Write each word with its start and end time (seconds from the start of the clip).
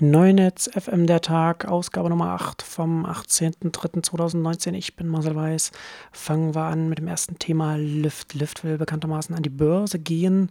Neunetz 0.00 0.70
FM 0.72 1.08
der 1.08 1.20
Tag, 1.20 1.64
Ausgabe 1.64 2.08
Nummer 2.08 2.30
8 2.30 2.62
vom 2.62 3.04
18.03.2019. 3.04 4.74
Ich 4.74 4.94
bin 4.94 5.08
Marcel 5.08 5.34
Weiß. 5.34 5.72
Fangen 6.12 6.54
wir 6.54 6.66
an 6.66 6.88
mit 6.88 6.98
dem 6.98 7.08
ersten 7.08 7.40
Thema 7.40 7.74
Lyft. 7.74 8.34
Lyft 8.34 8.62
will 8.62 8.78
bekanntermaßen 8.78 9.34
an 9.34 9.42
die 9.42 9.48
Börse 9.48 9.98
gehen. 9.98 10.50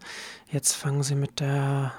Jetzt 0.51 0.73
fangen 0.73 1.01
sie 1.01 1.15
mit 1.15 1.39
der 1.39 1.93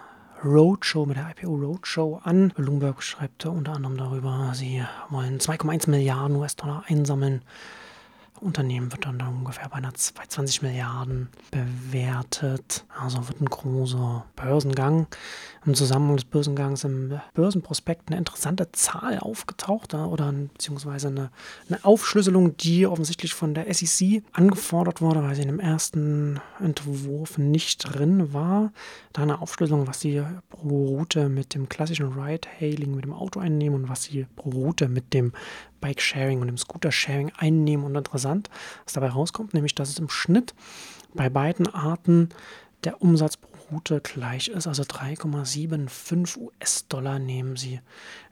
Roadshow, 0.44 1.06
mit 1.06 1.16
der 1.16 1.30
IPO 1.30 1.54
Roadshow 1.54 2.20
an. 2.22 2.52
Bloomberg 2.54 3.02
schreibt 3.02 3.46
unter 3.46 3.72
anderem 3.72 3.96
darüber, 3.96 4.52
sie 4.52 4.84
wollen 5.08 5.38
2,1 5.38 5.88
Milliarden 5.88 6.36
US-Dollar 6.36 6.84
einsammeln. 6.86 7.40
Unternehmen 8.42 8.92
wird 8.92 9.04
dann, 9.04 9.20
ungefähr 9.20 9.68
bei, 9.68 9.76
einer, 9.76 9.92
bei 10.14 10.24
20 10.26 10.62
Milliarden 10.62 11.28
bewertet. 11.50 12.84
Also 12.98 13.28
wird 13.28 13.40
ein 13.40 13.46
großer 13.46 14.24
Börsengang. 14.36 15.06
Im 15.66 15.74
Zusammenhang 15.74 16.16
des 16.16 16.24
Börsengangs 16.24 16.84
im 16.84 17.20
Börsenprospekt 17.34 18.08
eine 18.08 18.18
interessante 18.18 18.70
Zahl 18.72 19.18
aufgetaucht 19.18 19.92
oder 19.94 20.32
beziehungsweise 20.32 21.08
eine, 21.08 21.30
eine 21.68 21.84
Aufschlüsselung, 21.84 22.56
die 22.56 22.86
offensichtlich 22.86 23.34
von 23.34 23.54
der 23.54 23.72
SEC 23.72 24.22
angefordert 24.32 25.02
wurde, 25.02 25.22
weil 25.22 25.34
sie 25.34 25.42
in 25.42 25.48
dem 25.48 25.60
ersten 25.60 26.40
Entwurf 26.60 27.38
nicht 27.38 27.78
drin 27.78 28.32
war. 28.32 28.72
Da 29.12 29.22
eine 29.22 29.40
Aufschlüsselung, 29.42 29.86
was 29.86 30.00
sie 30.00 30.22
pro 30.48 30.86
Route 30.86 31.28
mit 31.28 31.54
dem 31.54 31.68
klassischen 31.68 32.12
Ride-Hailing, 32.18 32.94
mit 32.94 33.04
dem 33.04 33.12
Auto 33.12 33.40
einnehmen 33.40 33.82
und 33.82 33.88
was 33.88 34.04
sie 34.04 34.26
pro 34.36 34.50
Route 34.50 34.88
mit 34.88 35.12
dem 35.12 35.32
Bike-Sharing 35.80 36.40
und 36.40 36.46
dem 36.46 36.58
Scooter-Sharing 36.58 37.32
einnehmen 37.36 37.84
und 37.84 37.96
interessant, 37.96 38.50
was 38.84 38.92
dabei 38.92 39.10
rauskommt, 39.10 39.54
nämlich 39.54 39.74
dass 39.74 39.88
es 39.88 39.98
im 39.98 40.08
Schnitt 40.08 40.54
bei 41.14 41.28
beiden 41.28 41.66
Arten 41.66 42.28
der 42.84 43.02
Umsatz 43.02 43.36
pro 43.36 43.58
Route 43.70 44.00
gleich 44.00 44.48
ist, 44.48 44.66
also 44.66 44.82
3,75 44.82 46.38
US-Dollar 46.38 47.18
nehmen 47.18 47.56
sie, 47.56 47.80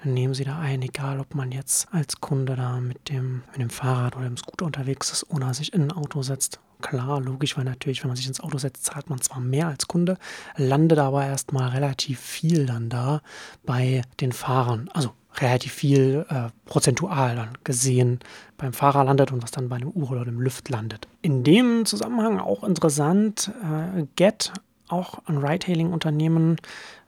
nehmen 0.02 0.34
sie 0.34 0.44
da 0.44 0.58
ein, 0.58 0.82
egal 0.82 1.20
ob 1.20 1.34
man 1.34 1.52
jetzt 1.52 1.92
als 1.92 2.20
Kunde 2.20 2.56
da 2.56 2.80
mit 2.80 3.08
dem, 3.10 3.42
mit 3.52 3.60
dem 3.60 3.70
Fahrrad 3.70 4.16
oder 4.16 4.26
dem 4.26 4.36
Scooter 4.36 4.64
unterwegs 4.64 5.12
ist 5.12 5.30
oder 5.30 5.52
sich 5.52 5.72
in 5.72 5.82
ein 5.82 5.92
Auto 5.92 6.22
setzt. 6.22 6.60
Klar, 6.82 7.20
logisch, 7.20 7.56
weil 7.56 7.64
natürlich, 7.64 8.02
wenn 8.02 8.08
man 8.08 8.16
sich 8.16 8.26
ins 8.26 8.40
Auto 8.40 8.58
setzt, 8.58 8.84
zahlt 8.84 9.08
man 9.08 9.20
zwar 9.20 9.40
mehr 9.40 9.68
als 9.68 9.88
Kunde, 9.88 10.18
landet 10.56 10.98
aber 10.98 11.24
erstmal 11.24 11.70
relativ 11.70 12.20
viel 12.20 12.66
dann 12.66 12.88
da 12.88 13.22
bei 13.64 14.02
den 14.20 14.32
Fahrern. 14.32 14.90
Also 14.92 15.12
relativ 15.40 15.72
viel 15.72 16.26
äh, 16.28 16.48
prozentual 16.64 17.36
dann 17.36 17.58
gesehen 17.64 18.20
beim 18.56 18.72
Fahrer 18.72 19.04
landet 19.04 19.32
und 19.32 19.42
was 19.42 19.50
dann 19.50 19.68
bei 19.68 19.76
einem 19.76 19.90
Uhr 19.90 20.10
oder 20.10 20.24
dem 20.24 20.40
Lüft 20.40 20.68
landet. 20.68 21.08
In 21.22 21.44
dem 21.44 21.84
Zusammenhang 21.84 22.38
auch 22.38 22.64
interessant, 22.64 23.50
äh, 23.62 24.06
Get, 24.16 24.52
auch 24.88 25.20
ein 25.26 25.38
Ride-Hailing-Unternehmen, 25.38 26.56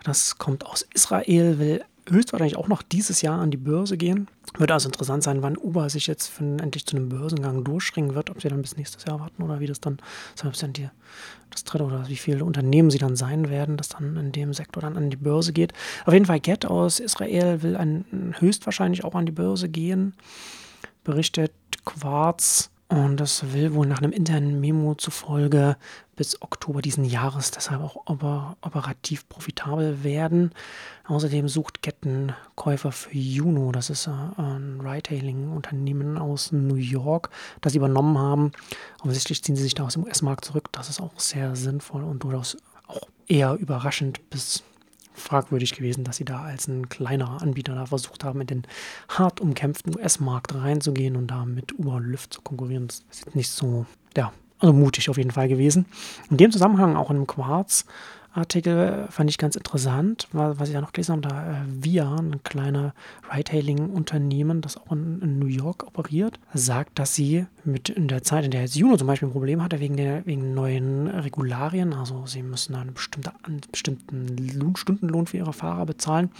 das 0.05 0.39
kommt 0.39 0.67
aus 0.67 0.87
Israel, 0.95 1.59
will 1.59 1.85
höchstwahrscheinlich 2.11 2.57
auch 2.57 2.69
noch 2.69 2.83
dieses 2.83 3.23
Jahr 3.23 3.41
an 3.41 3.51
die 3.51 3.57
Börse 3.57 3.97
gehen. 3.97 4.29
Wird 4.57 4.71
also 4.71 4.89
interessant 4.89 5.23
sein, 5.23 5.43
wann 5.43 5.57
Uber 5.57 5.91
sich 5.91 6.07
jetzt 6.07 6.29
für, 6.29 6.45
endlich 6.45 6.87
zu 6.87 6.97
einem 6.97 7.09
Börsengang 7.09 7.65
durchringen 7.65 8.15
wird, 8.15 8.31
ob 8.31 8.41
sie 8.41 8.49
dann 8.49 8.63
bis 8.63 8.77
nächstes 8.77 9.05
Jahr 9.05 9.21
warten 9.21 9.43
oder 9.43 9.61
wie 9.61 9.67
das 9.67 9.81
dann, 9.81 9.99
es 10.35 10.59
dann 10.59 10.73
die, 10.73 10.89
das 11.51 11.65
dritte 11.65 11.85
oder 11.85 12.09
wie 12.09 12.17
viele 12.17 12.45
Unternehmen 12.45 12.91
sie 12.91 12.99
dann 12.99 13.17
sein 13.17 13.51
werden, 13.51 13.77
das 13.77 13.91
dann 13.91 14.17
in 14.17 14.33
dem 14.33 14.53
Sektor 14.55 14.81
dann 14.81 14.97
an 14.97 15.11
die 15.11 15.17
Börse 15.17 15.53
geht. 15.53 15.73
Auf 16.07 16.15
jeden 16.15 16.27
Fall 16.27 16.41
Get 16.41 16.67
aus 16.67 17.01
Israel 17.01 17.63
will 17.63 17.77
ein, 17.77 18.35
höchstwahrscheinlich 18.39 19.05
auch 19.05 19.15
an 19.15 19.27
die 19.27 19.33
Börse 19.33 19.69
gehen, 19.69 20.15
berichtet 21.05 21.53
Quarz 21.85 22.71
und 22.89 23.19
das 23.19 23.53
will 23.53 23.75
wohl 23.75 23.87
nach 23.87 23.99
einem 23.99 24.13
internen 24.13 24.61
Memo 24.61 24.95
zufolge 24.95 25.77
bis 26.17 26.41
Oktober 26.41 26.81
diesen 26.81 27.05
Jahres 27.05 27.51
deshalb 27.51 27.83
auch 27.83 27.97
oper 28.07 28.57
operativ 28.63 29.29
profitabel 29.29 30.03
werden. 30.03 30.53
Außerdem 31.07 31.49
sucht 31.49 31.83
Kettenkäufer 31.83 32.91
für 32.91 33.15
Juno, 33.15 33.73
das 33.73 33.91
ist 33.91 34.07
äh, 34.07 34.11
ein 34.41 34.81
Retailing-Unternehmen 34.81 36.17
aus 36.17 36.51
New 36.51 36.77
York, 36.77 37.29
das 37.61 37.73
sie 37.73 37.79
übernommen 37.79 38.17
haben. 38.17 38.53
Offensichtlich 39.01 39.45
ziehen 39.45 39.55
sie 39.57 39.65
sich 39.65 39.75
da 39.75 39.85
aus 39.85 39.93
dem 39.93 40.05
US-Markt 40.05 40.47
zurück. 40.47 40.71
Das 40.73 40.89
ist 40.89 41.01
auch 41.01 41.21
sehr 41.21 41.57
sinnvoll 41.57 42.03
und 42.03 42.23
durchaus 42.23 42.57
auch 42.87 43.09
eher 43.27 43.55
überraschend 43.55 44.31
bis 44.31 44.63
fragwürdig 45.19 45.75
gewesen, 45.75 46.05
dass 46.05 46.17
sie 46.17 46.25
da 46.25 46.43
als 46.43 46.69
ein 46.69 46.89
kleinerer 46.89 47.43
Anbieter 47.43 47.75
da 47.75 47.87
versucht 47.87 48.25
haben, 48.25 48.41
in 48.41 48.47
den 48.47 48.63
hart 49.09 49.41
umkämpften 49.41 49.95
US-Markt 49.97 50.55
reinzugehen 50.55 51.17
und 51.17 51.29
da 51.29 51.45
mit 51.45 51.79
Uber 51.79 52.01
Lyft 52.01 52.35
zu 52.35 52.43
konkurrieren. 52.43 52.89
Das 52.89 53.05
ist 53.11 53.35
nicht 53.35 53.51
so, 53.51 53.87
ja, 54.17 54.33
also 54.59 54.73
mutig 54.73 55.09
auf 55.09 55.17
jeden 55.17 55.31
Fall 55.31 55.49
gewesen. 55.49 55.87
In 56.31 56.37
dem 56.37 56.51
Zusammenhang 56.51 56.97
auch 56.97 57.11
in 57.11 57.17
einem 57.17 57.27
Quarz 57.27 57.85
Artikel 58.33 59.09
fand 59.11 59.31
ich 59.31 59.39
ganz 59.39 59.57
interessant, 59.57 60.29
was 60.33 60.69
ich 60.69 60.75
da 60.75 60.81
noch 60.81 60.93
gelesen 60.93 61.13
habe, 61.13 61.23
da 61.23 61.53
äh, 61.53 61.65
Via, 61.67 62.15
ein 62.15 62.43
kleiner 62.45 62.95
Ride-Hailing-Unternehmen, 63.33 64.61
das 64.61 64.77
auch 64.77 64.93
in, 64.93 65.21
in, 65.23 65.39
New 65.39 65.47
York 65.47 65.87
operiert, 65.87 66.39
sagt, 66.53 66.99
dass 66.99 67.15
sie 67.15 67.47
mit 67.65 67.89
in 67.89 68.07
der 68.07 68.23
Zeit, 68.23 68.45
in 68.45 68.51
der 68.51 68.61
jetzt 68.63 68.77
Juno 68.77 68.97
zum 68.97 69.07
Beispiel 69.07 69.29
ein 69.29 69.33
Problem 69.33 69.63
hatte, 69.63 69.81
wegen 69.81 69.97
der 69.97 70.27
wegen 70.27 70.55
neuen 70.55 71.09
Regularien, 71.09 71.93
also 71.93 72.27
sie 72.27 72.43
müssen 72.43 72.75
einen, 72.75 72.93
bestimmte, 72.93 73.33
einen 73.43 73.61
bestimmten 73.73 74.37
Lohn, 74.59 74.77
Stundenlohn 74.77 75.27
für 75.27 75.39
ihre 75.39 75.53
Fahrer 75.53 75.87
bezahlen. 75.87 76.31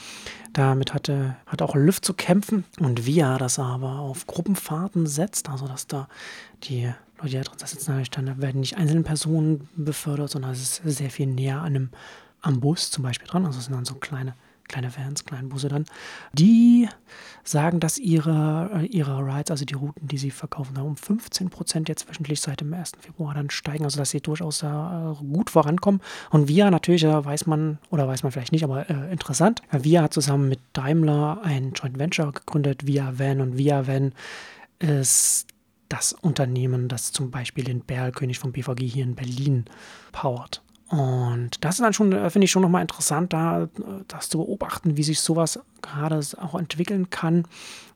Damit 0.53 0.95
hatte, 0.95 1.37
hat 1.47 1.63
auch 1.63 1.75
Lyft 1.75 2.05
zu 2.05 2.15
kämpfen 2.15 2.65
und 2.81 3.07
Via 3.07 3.39
das 3.39 3.59
aber 3.59 4.01
auf 4.01 4.27
Gruppenfahrten 4.27 5.07
setzt, 5.07 5.49
also 5.49 5.67
dass 5.67 5.87
da 5.87 6.09
die 6.65 6.93
Leute, 7.19 7.31
die 7.31 7.37
da 7.37 7.43
drin 7.43 7.67
sitzen, 7.67 8.03
dann 8.13 8.41
werden 8.41 8.61
nicht 8.61 8.77
einzelne 8.77 9.03
Personen 9.03 9.69
befördert, 9.77 10.31
sondern 10.31 10.53
es 10.53 10.63
ist 10.63 10.83
sehr 10.85 11.11
viel 11.11 11.27
näher 11.27 11.59
an 11.59 11.67
einem, 11.67 11.91
am 12.41 12.61
Bus 12.61 12.91
zum 12.91 13.03
Beispiel 13.03 13.29
dran. 13.29 13.45
Also 13.45 13.59
es 13.59 13.65
sind 13.65 13.75
dann 13.75 13.85
so 13.85 13.97
kleine, 13.97 14.35
kleine 14.69 14.97
Vans, 14.97 15.25
kleine 15.25 15.49
Busse 15.49 15.69
dann. 15.69 15.85
Die 16.33 16.89
sagen, 17.43 17.81
dass 17.81 17.99
ihre, 17.99 18.87
ihre 18.89 19.19
Rides, 19.19 19.51
also 19.51 19.65
die 19.65 19.75
Routen, 19.75 20.07
die 20.07 20.19
sie 20.19 20.31
verkaufen, 20.31 20.75
da 20.75 20.83
um 20.83 20.97
15 20.97 21.51
Prozent 21.51 21.89
jetzt 21.89 22.09
wöchentlich 22.09 22.41
seit 22.41 22.61
dem 22.61 22.73
1. 22.73 22.93
Februar 23.01 23.35
dann 23.35 23.51
steigen, 23.51 23.85
also 23.85 23.99
dass 23.99 24.11
sie 24.11 24.21
durchaus 24.21 24.63
äh, 24.63 24.67
gut 25.33 25.51
vorankommen. 25.51 26.01
Und 26.31 26.47
Via 26.47 26.71
natürlich, 26.71 27.05
äh, 27.05 27.25
weiß 27.25 27.47
man, 27.47 27.79
oder 27.91 28.07
weiß 28.07 28.23
man 28.23 28.31
vielleicht 28.31 28.53
nicht, 28.53 28.65
aber 28.65 28.89
äh, 28.89 29.11
interessant, 29.11 29.63
Via 29.73 30.03
hat 30.03 30.15
zusammen 30.15 30.49
mit 30.49 30.61
Daimler 30.73 31.41
ein 31.43 31.73
Joint 31.73 31.99
Venture 31.99 32.33
gegründet, 32.33 32.87
Via 32.87 33.19
Van 33.19 33.41
und 33.41 33.57
Via 33.59 33.89
Van 33.89 34.13
ist 34.79 35.47
das 35.89 36.13
Unternehmen, 36.13 36.89
das 36.89 37.13
zum 37.13 37.31
Beispiel 37.31 37.65
den 37.65 37.81
Berlkönig 37.81 38.39
vom 38.39 38.53
BVG 38.53 38.83
hier 38.87 39.05
in 39.05 39.15
Berlin 39.15 39.65
powert. 40.13 40.63
Und 40.89 41.63
das 41.63 41.75
ist 41.75 41.83
dann 41.83 41.93
schon, 41.93 42.13
äh, 42.13 42.31
finde 42.31 42.47
ich 42.47 42.51
schon 42.51 42.63
nochmal 42.63 42.81
interessant, 42.81 43.35
da 43.35 43.65
äh, 43.65 43.69
das 44.09 44.31
zu 44.31 44.39
beobachten, 44.39 44.97
wie 44.97 45.03
sich 45.03 45.21
sowas 45.21 45.61
gerade 45.83 46.21
auch 46.39 46.55
entwickeln 46.55 47.11
kann, 47.11 47.45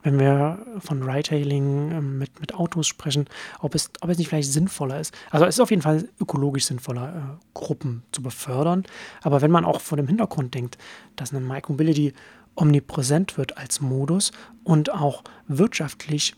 wenn 0.02 0.18
wir 0.18 0.58
von 0.78 1.02
Ride-Hailing 1.02 1.90
ähm, 1.90 2.18
mit, 2.18 2.38
mit 2.40 2.54
Autos 2.54 2.86
sprechen, 2.86 3.28
ob 3.60 3.74
es, 3.74 3.90
ob 4.02 4.10
es 4.10 4.18
nicht 4.18 4.28
vielleicht 4.28 4.52
sinnvoller 4.52 5.00
ist. 5.00 5.14
Also 5.30 5.46
es 5.46 5.56
ist 5.56 5.60
auf 5.60 5.70
jeden 5.70 5.80
Fall 5.80 6.06
ökologisch 6.20 6.66
sinnvoller, 6.66 7.08
äh, 7.08 7.44
Gruppen 7.54 8.02
zu 8.12 8.22
befördern. 8.22 8.84
Aber 9.22 9.40
wenn 9.40 9.50
man 9.50 9.64
auch 9.64 9.80
vor 9.80 9.96
dem 9.96 10.06
Hintergrund 10.06 10.54
denkt, 10.54 10.76
dass 11.16 11.32
eine 11.32 11.40
Micromobility 11.40 12.12
omnipräsent 12.56 13.38
wird 13.38 13.56
als 13.56 13.80
Modus 13.80 14.32
und 14.64 14.92
auch 14.92 15.24
wirtschaftlich 15.48 16.34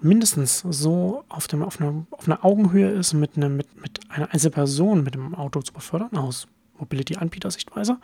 mindestens 0.00 0.60
so 0.68 1.24
auf, 1.28 1.46
dem, 1.46 1.62
auf, 1.62 1.80
einer, 1.80 2.06
auf 2.10 2.26
einer 2.26 2.44
Augenhöhe 2.44 2.90
ist, 2.90 3.14
mit, 3.14 3.36
eine, 3.36 3.48
mit, 3.48 3.80
mit 3.80 4.00
einer 4.08 4.32
Einzelperson 4.32 5.02
mit 5.02 5.14
dem 5.14 5.34
Auto 5.34 5.60
zu 5.62 5.72
befördern, 5.72 6.16
aus 6.16 6.46
Mobility-Anbieter-Sichtweise, 6.78 7.98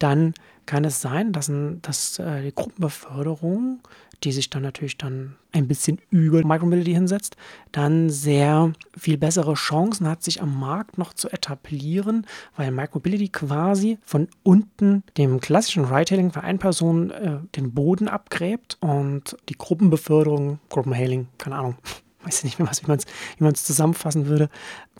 dann 0.00 0.34
kann 0.66 0.84
es 0.84 1.00
sein, 1.00 1.32
dass, 1.32 1.48
ein, 1.48 1.80
dass 1.82 2.18
äh, 2.18 2.42
die 2.42 2.54
Gruppenbeförderung 2.54 3.80
die 4.24 4.32
sich 4.32 4.50
dann 4.50 4.62
natürlich 4.62 4.98
dann 4.98 5.36
ein 5.52 5.66
bisschen 5.66 5.98
über 6.10 6.44
Micromobility 6.44 6.92
hinsetzt, 6.92 7.36
dann 7.72 8.10
sehr 8.10 8.72
viel 8.96 9.16
bessere 9.16 9.54
Chancen 9.54 10.06
hat, 10.06 10.22
sich 10.22 10.42
am 10.42 10.58
Markt 10.58 10.98
noch 10.98 11.14
zu 11.14 11.30
etablieren, 11.30 12.26
weil 12.56 12.70
Micromobility 12.70 13.28
quasi 13.28 13.98
von 14.02 14.28
unten 14.42 15.02
dem 15.16 15.40
klassischen 15.40 15.86
Ride-Hailing 15.86 16.32
für 16.32 16.42
eine 16.42 16.58
Person 16.58 17.10
äh, 17.10 17.38
den 17.56 17.72
Boden 17.72 18.08
abgräbt 18.08 18.76
und 18.80 19.36
die 19.48 19.56
Gruppenbeförderung, 19.56 20.60
Gruppenhailing, 20.68 21.28
keine 21.38 21.56
Ahnung, 21.56 21.76
weiß 22.24 22.44
nicht 22.44 22.58
mehr, 22.58 22.68
was, 22.68 22.82
wie 22.82 23.44
man 23.44 23.52
es 23.52 23.64
zusammenfassen 23.64 24.26
würde, 24.26 24.50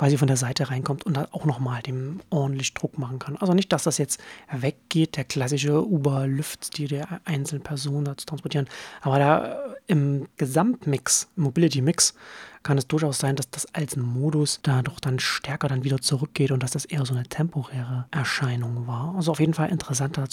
quasi 0.00 0.16
von 0.16 0.28
der 0.28 0.38
Seite 0.38 0.70
reinkommt 0.70 1.04
und 1.04 1.14
dann 1.14 1.26
auch 1.30 1.44
nochmal 1.44 1.82
dem 1.82 2.20
ordentlich 2.30 2.72
Druck 2.72 2.96
machen 2.96 3.18
kann. 3.18 3.36
Also 3.36 3.52
nicht, 3.52 3.70
dass 3.70 3.82
das 3.82 3.98
jetzt 3.98 4.18
weggeht, 4.50 5.18
der 5.18 5.24
klassische 5.24 5.84
Uber-Lüft-Stil 5.84 6.88
der 6.88 7.20
einzelnen 7.26 7.62
Personen 7.62 8.06
da 8.06 8.16
zu 8.16 8.24
transportieren, 8.24 8.66
aber 9.02 9.18
da 9.18 9.52
äh, 9.52 9.56
im 9.88 10.26
Gesamtmix, 10.38 11.28
im 11.36 11.42
Mobility-Mix, 11.42 12.14
kann 12.62 12.78
es 12.78 12.86
durchaus 12.86 13.18
sein, 13.18 13.36
dass 13.36 13.50
das 13.50 13.74
als 13.74 13.96
Modus 13.96 14.60
da 14.62 14.82
doch 14.82 15.00
dann 15.00 15.18
stärker 15.18 15.68
dann 15.68 15.84
wieder 15.84 15.98
zurückgeht 16.00 16.50
und 16.50 16.62
dass 16.62 16.72
das 16.72 16.84
eher 16.84 17.04
so 17.06 17.14
eine 17.14 17.24
temporäre 17.24 18.06
Erscheinung 18.10 18.86
war. 18.86 19.14
Also 19.16 19.32
auf 19.32 19.40
jeden 19.40 19.54
Fall 19.54 19.70
interessanter, 19.70 20.24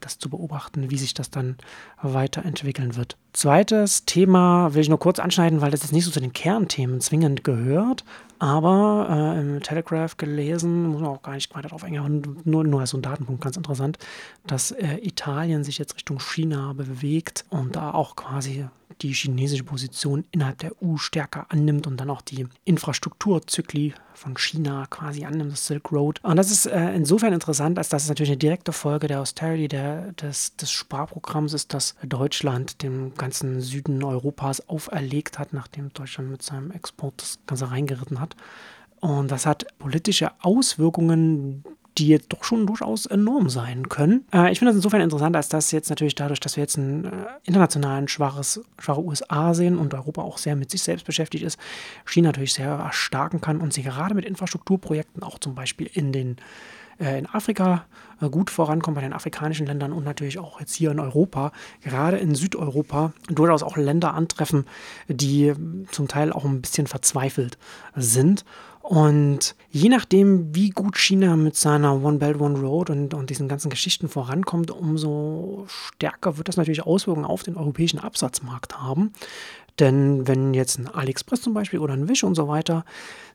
das 0.00 0.18
zu 0.18 0.28
beobachten, 0.28 0.90
wie 0.90 0.98
sich 0.98 1.14
das 1.14 1.30
dann 1.30 1.56
weiterentwickeln 2.02 2.96
wird. 2.96 3.16
Zweites 3.32 4.04
Thema 4.04 4.74
will 4.74 4.82
ich 4.82 4.88
nur 4.88 4.98
kurz 4.98 5.18
anschneiden, 5.20 5.60
weil 5.60 5.70
das 5.70 5.82
jetzt 5.82 5.92
nicht 5.92 6.04
so 6.04 6.10
zu 6.10 6.20
den 6.20 6.32
Kernthemen 6.32 7.00
zwingend 7.00 7.44
gehört, 7.44 8.04
Aber 8.38 9.34
äh, 9.36 9.40
im 9.40 9.62
Telegraph 9.62 10.16
gelesen, 10.16 10.88
muss 10.88 11.00
man 11.00 11.10
auch 11.10 11.22
gar 11.22 11.34
nicht 11.34 11.54
weiter 11.54 11.68
darauf 11.68 11.84
eingehen, 11.84 12.40
nur, 12.44 12.64
nur 12.64 12.80
als 12.80 12.90
so 12.90 12.98
ein 12.98 13.02
Datenpunkt 13.02 13.42
ganz 13.42 13.56
interessant, 13.56 13.98
dass 14.46 14.70
äh, 14.72 14.98
Italien 15.02 15.64
sich 15.64 15.78
jetzt 15.78 15.96
Richtung 15.96 16.18
China 16.18 16.72
bewegt 16.72 17.44
und 17.50 17.76
da 17.76 17.92
auch 17.92 18.16
quasi 18.16 18.66
die 19.02 19.12
chinesische 19.12 19.64
Position 19.64 20.24
innerhalb 20.30 20.58
der 20.58 20.72
EU 20.82 20.96
stärker 20.96 21.46
annimmt 21.50 21.86
und 21.86 21.98
dann 21.98 22.10
auch 22.10 22.22
die 22.22 22.46
Infrastrukturzykli 22.64 23.94
von 24.14 24.36
China 24.38 24.86
quasi 24.88 25.24
annimmt, 25.24 25.52
das 25.52 25.66
Silk 25.66 25.92
Road. 25.92 26.20
Und 26.22 26.36
das 26.36 26.50
ist 26.50 26.66
äh, 26.66 26.94
insofern 26.94 27.32
interessant, 27.34 27.76
als 27.76 27.90
dass 27.90 28.04
es 28.04 28.08
natürlich 28.08 28.30
eine 28.30 28.38
direkte 28.38 28.72
Folge 28.72 29.08
der 29.08 29.20
Austerity, 29.20 29.68
der, 29.68 30.12
des, 30.12 30.56
des 30.56 30.72
Sparprogramms 30.72 31.52
ist, 31.52 31.74
das 31.74 31.94
Deutschland 32.02 32.82
dem 32.82 33.14
ganzen 33.14 33.60
Süden 33.60 34.02
Europas 34.02 34.66
auferlegt 34.68 35.38
hat, 35.38 35.52
nachdem 35.52 35.92
Deutschland 35.92 36.30
mit 36.30 36.42
seinem 36.42 36.70
Export 36.70 37.20
das 37.20 37.38
Ganze 37.46 37.70
reingeritten 37.70 38.20
hat. 38.20 38.25
Und 39.00 39.30
das 39.30 39.46
hat 39.46 39.66
politische 39.78 40.30
Auswirkungen, 40.40 41.62
die 41.98 42.08
jetzt 42.08 42.32
doch 42.32 42.44
schon 42.44 42.66
durchaus 42.66 43.06
enorm 43.06 43.48
sein 43.48 43.88
können. 43.88 44.26
Äh, 44.32 44.52
ich 44.52 44.58
finde 44.58 44.70
das 44.70 44.76
insofern 44.76 45.00
interessant, 45.00 45.36
als 45.36 45.48
dass 45.48 45.70
jetzt 45.70 45.88
natürlich 45.88 46.14
dadurch, 46.14 46.40
dass 46.40 46.56
wir 46.56 46.62
jetzt 46.62 46.76
ein 46.76 47.04
äh, 47.04 47.10
internationalen 47.44 48.08
schwaches, 48.08 48.60
schwache 48.78 49.02
USA 49.02 49.54
sehen 49.54 49.78
und 49.78 49.94
Europa 49.94 50.22
auch 50.22 50.38
sehr 50.38 50.56
mit 50.56 50.70
sich 50.70 50.82
selbst 50.82 51.06
beschäftigt 51.06 51.44
ist, 51.44 51.58
China 52.04 52.28
natürlich 52.28 52.52
sehr 52.52 52.68
erstarken 52.68 53.40
kann 53.40 53.60
und 53.60 53.72
sie 53.72 53.82
gerade 53.82 54.14
mit 54.14 54.24
Infrastrukturprojekten 54.24 55.22
auch 55.22 55.38
zum 55.38 55.54
Beispiel 55.54 55.88
in 55.92 56.12
den 56.12 56.36
in 56.98 57.26
Afrika 57.26 57.84
äh, 58.20 58.28
gut 58.28 58.50
vorankommt, 58.50 58.94
bei 58.94 59.02
den 59.02 59.12
afrikanischen 59.12 59.66
Ländern 59.66 59.92
und 59.92 60.04
natürlich 60.04 60.38
auch 60.38 60.60
jetzt 60.60 60.74
hier 60.74 60.90
in 60.90 61.00
Europa, 61.00 61.52
gerade 61.82 62.18
in 62.18 62.34
Südeuropa, 62.34 63.12
durchaus 63.28 63.62
auch 63.62 63.76
Länder 63.76 64.14
antreffen, 64.14 64.66
die 65.08 65.52
zum 65.90 66.08
Teil 66.08 66.32
auch 66.32 66.44
ein 66.44 66.62
bisschen 66.62 66.86
verzweifelt 66.86 67.58
sind 67.94 68.44
und 68.88 69.56
je 69.72 69.88
nachdem, 69.88 70.54
wie 70.54 70.70
gut 70.70 70.96
China 70.96 71.34
mit 71.34 71.56
seiner 71.56 72.04
One 72.04 72.18
Belt, 72.18 72.40
One 72.40 72.60
Road 72.60 72.88
und, 72.88 73.14
und 73.14 73.30
diesen 73.30 73.48
ganzen 73.48 73.68
Geschichten 73.68 74.08
vorankommt, 74.08 74.70
umso 74.70 75.64
stärker 75.66 76.36
wird 76.38 76.46
das 76.46 76.56
natürlich 76.56 76.86
Auswirkungen 76.86 77.26
auf 77.26 77.42
den 77.42 77.56
europäischen 77.56 77.98
Absatzmarkt 77.98 78.80
haben. 78.80 79.12
Denn 79.78 80.26
wenn 80.26 80.54
jetzt 80.54 80.78
ein 80.78 80.88
AliExpress 80.88 81.42
zum 81.42 81.54
Beispiel 81.54 81.80
oder 81.80 81.94
ein 81.94 82.08
Wish 82.08 82.24
und 82.24 82.34
so 82.34 82.48
weiter 82.48 82.84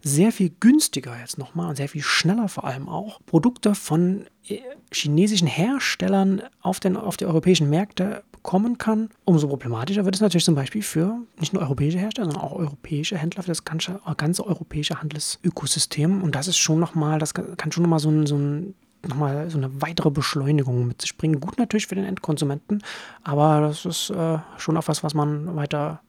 sehr 0.01 0.31
viel 0.31 0.51
günstiger 0.59 1.17
jetzt 1.19 1.37
nochmal 1.37 1.69
und 1.69 1.75
sehr 1.75 1.89
viel 1.89 2.01
schneller 2.01 2.47
vor 2.47 2.63
allem 2.63 2.89
auch 2.89 3.19
Produkte 3.25 3.75
von 3.75 4.25
äh, 4.47 4.59
chinesischen 4.91 5.47
Herstellern 5.47 6.41
auf, 6.61 6.79
den, 6.79 6.97
auf 6.97 7.17
die 7.17 7.25
europäischen 7.25 7.69
Märkte 7.69 8.23
kommen 8.43 8.77
kann, 8.77 9.09
umso 9.23 9.47
problematischer 9.47 10.05
wird 10.05 10.15
es 10.15 10.21
natürlich 10.21 10.45
zum 10.45 10.55
Beispiel 10.55 10.81
für 10.81 11.19
nicht 11.39 11.53
nur 11.53 11.61
europäische 11.61 11.99
Hersteller, 11.99 12.31
sondern 12.31 12.43
auch 12.43 12.53
europäische 12.53 13.17
Händler, 13.17 13.43
für 13.43 13.49
das 13.51 13.65
ganze, 13.65 14.01
ganze 14.17 14.45
europäische 14.45 14.99
Handelsökosystem. 14.99 16.23
Und 16.23 16.35
das 16.35 16.47
ist 16.47 16.57
schon 16.57 16.79
nochmal, 16.79 17.19
das 17.19 17.33
kann 17.33 17.71
schon 17.71 17.83
nochmal 17.83 17.99
so 17.99 18.09
ein, 18.09 18.25
so 18.25 18.35
ein 18.35 18.73
nochmal 19.07 19.49
so 19.49 19.57
eine 19.57 19.81
weitere 19.81 20.11
Beschleunigung 20.11 20.87
mit 20.87 21.01
sich 21.01 21.17
bringen. 21.17 21.39
Gut 21.39 21.57
natürlich 21.57 21.87
für 21.87 21.95
den 21.95 22.05
Endkonsumenten, 22.05 22.83
aber 23.23 23.61
das 23.61 23.85
ist 23.85 24.09
äh, 24.09 24.39
schon 24.57 24.77
auch 24.77 24.87
was, 24.87 25.03
was 25.03 25.13
man 25.13 25.55
weiter 25.55 26.01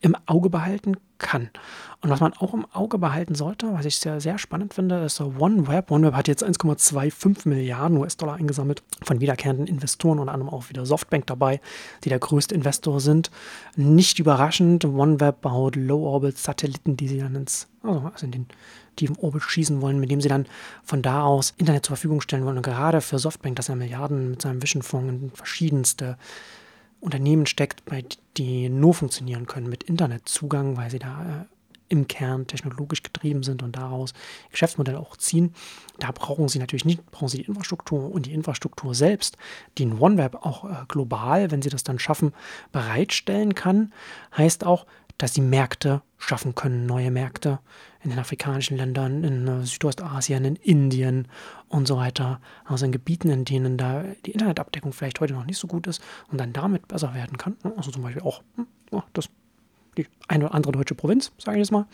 im 0.00 0.16
Auge 0.26 0.50
behalten 0.50 0.96
kann. 1.18 1.50
Und 2.00 2.10
was 2.10 2.20
man 2.20 2.32
auch 2.34 2.54
im 2.54 2.64
Auge 2.72 2.98
behalten 2.98 3.34
sollte, 3.34 3.72
was 3.72 3.84
ich 3.84 3.98
sehr, 3.98 4.20
sehr 4.20 4.38
spannend 4.38 4.74
finde, 4.74 5.04
ist 5.04 5.20
OneWeb. 5.20 5.90
OneWeb 5.90 6.14
hat 6.14 6.28
jetzt 6.28 6.44
1,25 6.44 7.48
Milliarden 7.48 7.98
US-Dollar 7.98 8.34
eingesammelt 8.34 8.82
von 9.02 9.20
wiederkehrenden 9.20 9.66
Investoren, 9.66 10.20
unter 10.20 10.32
anderem 10.32 10.52
auch 10.52 10.68
wieder 10.68 10.86
Softbank 10.86 11.26
dabei, 11.26 11.60
die 12.04 12.08
der 12.08 12.20
größte 12.20 12.54
Investor 12.54 13.00
sind. 13.00 13.30
Nicht 13.74 14.20
überraschend, 14.20 14.84
OneWeb 14.84 15.40
baut 15.40 15.74
Low-Orbit-Satelliten, 15.74 16.96
die 16.96 17.08
sie 17.08 17.18
dann 17.18 17.34
ins, 17.34 17.68
also, 17.82 18.26
in 18.26 18.30
den 18.30 18.46
tiefen 18.94 19.16
Orbit 19.16 19.42
schießen 19.42 19.80
wollen, 19.80 19.98
mit 19.98 20.10
dem 20.10 20.20
sie 20.20 20.28
dann 20.28 20.46
von 20.84 21.02
da 21.02 21.22
aus 21.22 21.54
Internet 21.56 21.86
zur 21.86 21.96
Verfügung 21.96 22.20
stellen 22.20 22.44
wollen. 22.44 22.56
Und 22.56 22.62
gerade 22.62 23.00
für 23.00 23.18
Softbank, 23.18 23.56
das 23.56 23.68
ja 23.68 23.74
Milliarden 23.74 24.30
mit 24.30 24.42
seinem 24.42 24.62
Vision-Fonds 24.62 25.08
in 25.08 25.30
verschiedenste 25.30 26.16
Unternehmen 27.00 27.46
steckt, 27.46 27.84
bei 27.84 28.04
die 28.36 28.68
nur 28.68 28.94
funktionieren 28.94 29.46
können 29.46 29.68
mit 29.68 29.84
Internetzugang, 29.84 30.76
weil 30.76 30.90
sie 30.90 30.98
da 30.98 31.42
äh, 31.42 31.54
im 31.88 32.06
Kern 32.06 32.46
technologisch 32.46 33.02
getrieben 33.02 33.42
sind 33.42 33.62
und 33.62 33.76
daraus 33.76 34.12
Geschäftsmodelle 34.50 34.98
auch 34.98 35.16
ziehen. 35.16 35.54
Da 35.98 36.10
brauchen 36.12 36.48
sie 36.48 36.58
natürlich 36.58 36.84
nicht, 36.84 37.04
brauchen 37.10 37.28
sie 37.28 37.38
die 37.38 37.46
Infrastruktur 37.46 38.12
und 38.12 38.26
die 38.26 38.34
Infrastruktur 38.34 38.94
selbst, 38.94 39.36
die 39.78 39.86
ein 39.86 39.98
OneWeb 39.98 40.34
auch 40.34 40.64
äh, 40.64 40.84
global, 40.86 41.50
wenn 41.50 41.62
sie 41.62 41.70
das 41.70 41.84
dann 41.84 41.98
schaffen, 41.98 42.34
bereitstellen 42.72 43.54
kann, 43.54 43.92
heißt 44.36 44.64
auch, 44.64 44.86
dass 45.18 45.34
sie 45.34 45.40
Märkte 45.40 46.02
schaffen 46.16 46.54
können, 46.54 46.86
neue 46.86 47.10
Märkte 47.10 47.58
in 48.02 48.10
den 48.10 48.18
afrikanischen 48.18 48.76
Ländern, 48.76 49.24
in 49.24 49.46
äh, 49.46 49.66
Südostasien, 49.66 50.44
in 50.44 50.56
Indien 50.56 51.28
und 51.68 51.86
so 51.86 51.96
weiter. 51.96 52.40
Also 52.64 52.86
in 52.86 52.92
Gebieten, 52.92 53.28
in 53.30 53.44
denen 53.44 53.76
da 53.76 54.04
die 54.24 54.32
Internetabdeckung 54.32 54.92
vielleicht 54.92 55.20
heute 55.20 55.34
noch 55.34 55.44
nicht 55.44 55.58
so 55.58 55.66
gut 55.66 55.86
ist 55.86 56.02
und 56.30 56.38
dann 56.38 56.52
damit 56.52 56.88
besser 56.88 57.14
werden 57.14 57.36
kann. 57.36 57.56
Also 57.76 57.90
zum 57.90 58.02
Beispiel 58.02 58.22
auch 58.22 58.42
hm, 58.56 58.66
das, 59.12 59.28
die 59.96 60.06
eine 60.28 60.46
oder 60.46 60.54
andere 60.54 60.72
deutsche 60.72 60.94
Provinz, 60.94 61.32
sage 61.38 61.58
ich 61.58 61.62
jetzt 61.62 61.72
mal. 61.72 61.86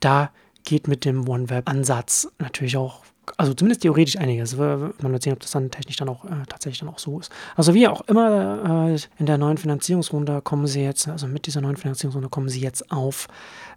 Da 0.00 0.30
geht 0.64 0.88
mit 0.88 1.04
dem 1.04 1.28
OneWeb-Ansatz 1.28 2.28
natürlich 2.38 2.76
auch 2.76 3.02
also 3.36 3.54
zumindest 3.54 3.82
theoretisch 3.82 4.16
einiges. 4.16 4.56
Man 4.56 4.92
wird 5.02 5.22
sehen, 5.22 5.32
ob 5.32 5.40
das 5.40 5.50
dann 5.50 5.70
technisch 5.70 5.96
dann 5.96 6.08
auch 6.08 6.24
äh, 6.24 6.44
tatsächlich 6.48 6.80
dann 6.80 6.88
auch 6.88 6.98
so 6.98 7.20
ist. 7.20 7.30
Also 7.56 7.74
wie 7.74 7.88
auch 7.88 8.00
immer, 8.02 8.90
äh, 8.90 8.98
in 9.18 9.26
der 9.26 9.38
neuen 9.38 9.58
Finanzierungsrunde 9.58 10.40
kommen 10.42 10.66
sie 10.66 10.82
jetzt, 10.82 11.08
also 11.08 11.26
mit 11.26 11.46
dieser 11.46 11.60
neuen 11.60 11.76
Finanzierungsrunde 11.76 12.28
kommen 12.28 12.48
sie 12.48 12.60
jetzt 12.60 12.90
auf 12.90 13.28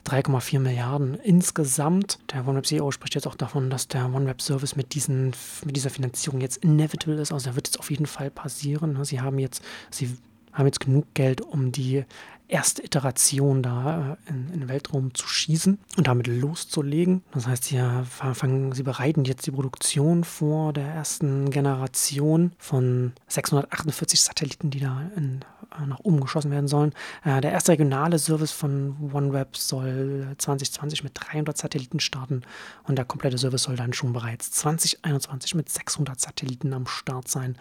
3,4 0.07 0.59
Milliarden 0.59 1.15
insgesamt. 1.15 2.19
Der 2.33 2.47
OneWeb 2.47 2.65
CEO 2.65 2.91
spricht 2.91 3.15
jetzt 3.15 3.27
auch 3.27 3.35
davon, 3.35 3.69
dass 3.69 3.87
der 3.87 4.05
OneWeb 4.05 4.41
Service 4.41 4.75
mit, 4.75 4.95
mit 5.07 5.75
dieser 5.75 5.89
Finanzierung 5.89 6.41
jetzt 6.41 6.57
inevitable 6.57 7.19
ist. 7.21 7.31
Also 7.31 7.49
er 7.49 7.55
wird 7.55 7.67
jetzt 7.67 7.79
auf 7.79 7.91
jeden 7.91 8.05
Fall 8.05 8.31
passieren. 8.31 9.03
Sie 9.03 9.21
haben 9.21 9.39
jetzt, 9.39 9.63
sie 9.89 10.17
haben 10.53 10.65
jetzt 10.65 10.79
genug 10.79 11.05
Geld, 11.13 11.41
um 11.41 11.71
die 11.71 12.03
erste 12.51 12.83
Iteration 12.83 13.63
da 13.63 14.17
äh, 14.27 14.29
in, 14.29 14.49
in, 14.53 14.59
den 14.61 14.69
Weltraum 14.69 15.13
zu 15.13 15.27
schießen 15.27 15.79
und 15.97 16.07
damit 16.07 16.27
loszulegen. 16.27 17.23
Das 17.31 17.47
heißt, 17.47 17.63
sie, 17.65 17.81
fangen, 18.03 18.73
sie 18.73 18.83
bereiten 18.83 19.23
jetzt 19.23 19.47
die 19.47 19.51
Produktion 19.51 20.23
vor 20.23 20.73
der 20.73 20.87
ersten 20.87 21.49
Generation 21.49 22.51
von 22.57 23.13
648 23.27 24.21
Satelliten, 24.21 24.69
die 24.69 24.81
da 24.81 25.09
in, 25.15 25.39
äh, 25.79 25.85
nach 25.85 25.99
oben 25.99 26.19
geschossen 26.19 26.51
werden 26.51 26.67
sollen. 26.67 26.93
Äh, 27.23 27.41
der 27.41 27.51
erste 27.51 27.71
regionale 27.71 28.19
Service 28.19 28.51
von 28.51 29.11
OneWeb 29.13 29.55
soll 29.55 30.35
2020 30.37 31.03
mit 31.03 31.13
300 31.15 31.57
Satelliten 31.57 31.99
starten 31.99 32.41
und 32.83 32.97
der 32.97 33.05
komplette 33.05 33.37
Service 33.37 33.63
soll 33.63 33.77
dann 33.77 33.93
schon 33.93 34.13
bereits 34.13 34.51
2021 34.51 35.55
mit 35.55 35.69
600 35.69 36.19
Satelliten 36.19 36.73
am 36.73 36.85
Start 36.85 37.29
sein. 37.29 37.57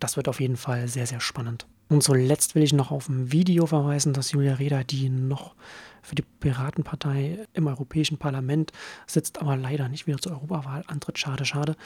Das 0.00 0.16
wird 0.16 0.28
auf 0.28 0.40
jeden 0.40 0.56
Fall 0.56 0.86
sehr, 0.88 1.06
sehr 1.06 1.20
spannend. 1.20 1.66
Und 1.88 2.02
zuletzt 2.02 2.54
will 2.54 2.62
ich 2.62 2.72
noch 2.72 2.90
auf 2.90 3.08
ein 3.08 3.30
Video 3.30 3.66
verweisen, 3.66 4.12
das 4.12 4.32
Julia 4.32 4.54
Reda, 4.54 4.84
die 4.84 5.10
noch 5.10 5.54
für 6.04 6.14
die 6.14 6.22
Piratenpartei 6.22 7.46
im 7.54 7.66
Europäischen 7.66 8.18
Parlament 8.18 8.72
sitzt, 9.06 9.40
aber 9.40 9.56
leider 9.56 9.88
nicht 9.88 10.06
wieder 10.06 10.18
zur 10.18 10.32
Europawahl 10.32 10.84
antritt. 10.86 11.18
Schade, 11.18 11.46
schade. 11.46 11.76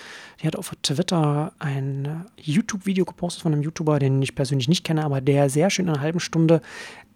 Die 0.43 0.47
hat 0.47 0.57
auf 0.57 0.75
Twitter 0.83 1.53
ein 1.59 2.27
YouTube-Video 2.37 3.05
gepostet 3.05 3.43
von 3.43 3.53
einem 3.53 3.63
YouTuber, 3.63 3.99
den 3.99 4.21
ich 4.21 4.35
persönlich 4.35 4.69
nicht 4.69 4.85
kenne, 4.85 5.05
aber 5.05 5.21
der 5.21 5.51
sehr 5.51 5.71
schön 5.71 5.87
in 5.87 5.95
einer 5.95 6.03
halben 6.03 6.21
Stunde 6.21 6.61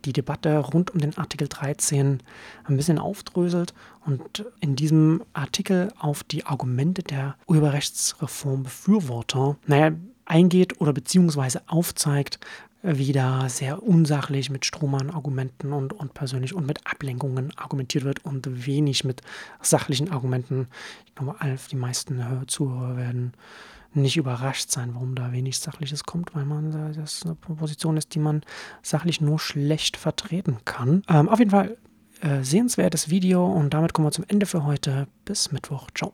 die 0.05 0.13
Debatte 0.13 0.59
rund 0.59 0.93
um 0.93 1.01
den 1.01 1.17
Artikel 1.17 1.49
13 1.49 2.21
ein 2.65 2.77
bisschen 2.77 2.99
aufdröselt 2.99 3.73
und 4.05 4.45
in 4.61 4.77
diesem 4.77 5.23
Artikel 5.33 5.93
auf 5.99 6.25
die 6.25 6.45
Argumente 6.45 7.03
der 7.03 7.37
Urheberrechtsreform-Befürworter, 7.47 9.57
naja, 9.67 9.93
eingeht 10.25 10.81
oder 10.81 10.93
beziehungsweise 10.93 11.63
aufzeigt, 11.69 12.41
wieder 12.83 13.49
sehr 13.49 13.83
unsachlich 13.83 14.51
mit 14.51 14.67
Strohmann-Argumenten 14.67 15.73
und, 15.73 15.93
und 15.93 16.15
persönlich 16.15 16.55
und 16.55 16.67
mit 16.67 16.87
Ablenkungen 16.87 17.53
argumentiert 17.57 18.05
wird 18.05 18.25
und 18.25 18.67
wenig 18.67 19.05
mit 19.05 19.23
sachlichen 19.61 20.11
Argumenten. 20.11 20.67
Ich 21.07 21.15
glaube, 21.15 21.37
die 21.71 21.77
meisten 21.77 22.21
Zuhörer 22.49 22.97
werden 22.97 23.35
nicht 23.95 24.17
überrascht 24.17 24.71
sein, 24.71 24.95
warum 24.95 25.15
da 25.15 25.33
wenig 25.33 25.59
Sachliches 25.59 26.05
kommt, 26.05 26.35
weil 26.35 26.45
man 26.45 26.95
das 26.95 27.25
eine 27.25 27.35
Position 27.35 27.97
ist, 27.97 28.15
die 28.15 28.19
man 28.19 28.43
sachlich 28.83 29.21
nur 29.21 29.39
schlecht 29.39 29.97
vertreten 29.97 30.59
kann. 30.65 31.03
Ähm, 31.09 31.29
auf 31.29 31.39
jeden 31.39 31.51
Fall 31.51 31.77
äh, 32.21 32.43
sehenswertes 32.43 33.11
Video 33.11 33.47
und 33.47 33.75
damit 33.75 33.93
kommen 33.93 34.07
wir 34.07 34.13
zum 34.13 34.25
Ende 34.29 34.47
für 34.47 34.65
heute. 34.65 35.07
Bis 35.25 35.53
Mittwoch. 35.53 35.89
Ciao. 35.95 36.11